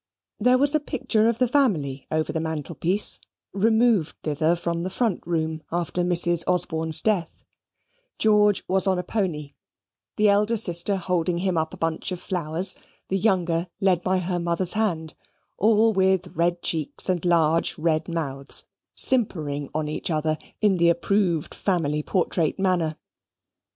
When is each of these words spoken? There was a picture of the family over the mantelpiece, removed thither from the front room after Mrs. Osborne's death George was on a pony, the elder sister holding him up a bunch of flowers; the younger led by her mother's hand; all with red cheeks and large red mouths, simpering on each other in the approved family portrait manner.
There 0.39 0.57
was 0.57 0.73
a 0.73 0.79
picture 0.79 1.27
of 1.29 1.37
the 1.37 1.47
family 1.47 2.07
over 2.09 2.33
the 2.33 2.39
mantelpiece, 2.39 3.19
removed 3.53 4.15
thither 4.23 4.55
from 4.55 4.81
the 4.81 4.89
front 4.89 5.21
room 5.27 5.61
after 5.71 6.01
Mrs. 6.01 6.43
Osborne's 6.47 7.01
death 7.03 7.45
George 8.17 8.63
was 8.67 8.87
on 8.87 8.97
a 8.97 9.03
pony, 9.03 9.53
the 10.17 10.27
elder 10.27 10.57
sister 10.57 10.95
holding 10.95 11.37
him 11.37 11.55
up 11.55 11.71
a 11.71 11.77
bunch 11.77 12.11
of 12.11 12.19
flowers; 12.19 12.75
the 13.09 13.17
younger 13.19 13.67
led 13.79 14.01
by 14.01 14.17
her 14.17 14.39
mother's 14.39 14.73
hand; 14.73 15.13
all 15.59 15.93
with 15.93 16.35
red 16.35 16.63
cheeks 16.63 17.07
and 17.07 17.23
large 17.23 17.77
red 17.77 18.07
mouths, 18.07 18.65
simpering 18.95 19.69
on 19.71 19.87
each 19.87 20.09
other 20.09 20.35
in 20.61 20.77
the 20.77 20.89
approved 20.89 21.53
family 21.53 22.01
portrait 22.01 22.57
manner. 22.57 22.97